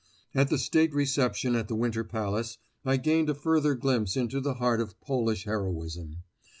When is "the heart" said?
4.41-4.81